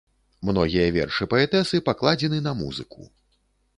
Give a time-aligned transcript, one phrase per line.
[0.47, 3.01] Многія вершы паэтэсы пакладзены на музыку.